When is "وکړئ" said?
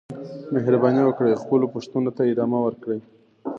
1.05-1.31